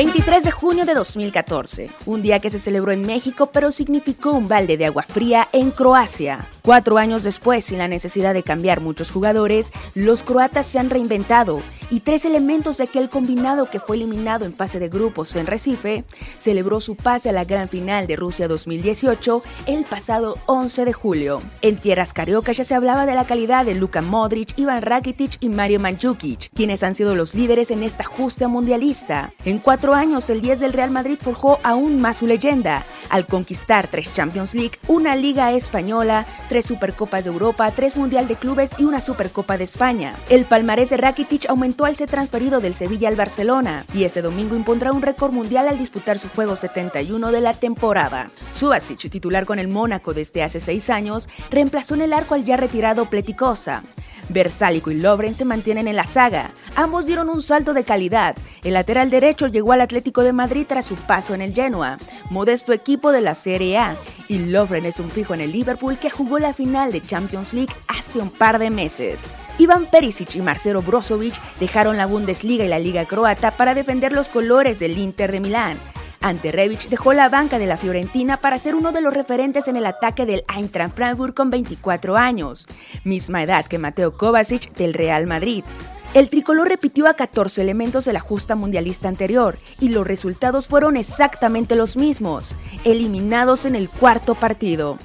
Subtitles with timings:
[0.00, 1.90] ...23 de junio de 2014...
[2.06, 3.50] ...un día que se celebró en México...
[3.52, 6.48] ...pero significó un balde de agua fría en Croacia...
[6.62, 11.60] Cuatro años después, sin la necesidad de cambiar muchos jugadores, los croatas se han reinventado
[11.90, 16.04] y tres elementos de aquel combinado que fue eliminado en fase de grupos en Recife
[16.38, 21.42] celebró su pase a la gran final de Rusia 2018 el pasado 11 de julio.
[21.62, 25.48] En tierras cariocas ya se hablaba de la calidad de Luka Modric, Ivan Rakitic y
[25.48, 29.32] Mario Mandzukic, quienes han sido los líderes en esta justa mundialista.
[29.44, 33.88] En cuatro años, el 10 del Real Madrid forjó aún más su leyenda, al conquistar
[33.88, 38.84] tres Champions League, una Liga Española, tres Supercopas de Europa, tres Mundial de Clubes y
[38.84, 40.14] una Supercopa de España.
[40.28, 44.56] El palmarés de Rakitic aumentó al ser transferido del Sevilla al Barcelona y este domingo
[44.56, 48.26] impondrá un récord mundial al disputar su juego 71 de la temporada.
[48.52, 52.56] Subasic, titular con el Mónaco desde hace seis años, reemplazó en el arco al ya
[52.56, 53.82] retirado Pleticosa.
[54.30, 56.52] Versálico y Lobren se mantienen en la saga.
[56.76, 58.36] Ambos dieron un salto de calidad.
[58.64, 61.98] El lateral derecho llegó al Atlético de Madrid tras su paso en el Genoa,
[62.30, 63.96] modesto equipo de la Serie A,
[64.28, 67.74] y Lovren es un fijo en el Liverpool que jugó la final de Champions League
[67.88, 69.24] hace un par de meses.
[69.58, 74.28] Iván Perisic y Marcelo Brozovic dejaron la Bundesliga y la Liga Croata para defender los
[74.28, 75.76] colores del Inter de Milán.
[76.22, 79.76] Ante Rebic dejó la banca de la Fiorentina para ser uno de los referentes en
[79.76, 82.66] el ataque del Eintracht Frankfurt con 24 años,
[83.04, 85.64] misma edad que Mateo Kovacic del Real Madrid.
[86.12, 90.96] El tricolor repitió a 14 elementos de la justa mundialista anterior y los resultados fueron
[90.96, 92.54] exactamente los mismos,
[92.84, 94.98] eliminados en el cuarto partido.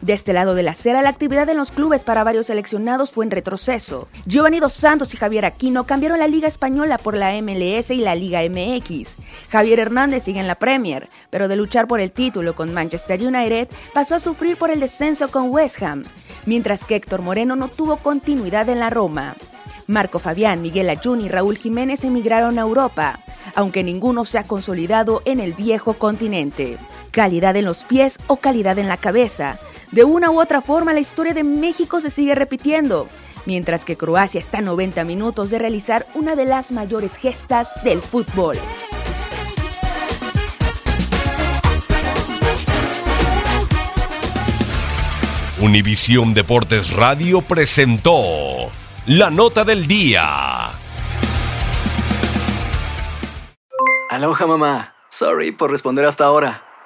[0.00, 3.26] De este lado de la acera, la actividad en los clubes para varios seleccionados fue
[3.26, 4.08] en retroceso.
[4.24, 8.14] Giovanni Dos Santos y Javier Aquino cambiaron la Liga Española por la MLS y la
[8.14, 9.16] Liga MX.
[9.50, 13.68] Javier Hernández sigue en la Premier, pero de luchar por el título con Manchester United,
[13.92, 16.02] pasó a sufrir por el descenso con West Ham,
[16.46, 19.36] mientras que Héctor Moreno no tuvo continuidad en la Roma.
[19.86, 23.20] Marco Fabián, Miguel Ayun y Raúl Jiménez emigraron a Europa,
[23.54, 26.78] aunque ninguno se ha consolidado en el viejo continente.
[27.10, 29.58] Calidad en los pies o calidad en la cabeza.
[29.92, 33.08] De una u otra forma, la historia de México se sigue repitiendo,
[33.44, 38.00] mientras que Croacia está a 90 minutos de realizar una de las mayores gestas del
[38.00, 38.56] fútbol.
[45.60, 48.70] Univisión Deportes Radio presentó
[49.06, 50.70] la nota del día.
[54.08, 54.94] Aloha mamá.
[55.10, 56.69] Sorry por responder hasta ahora.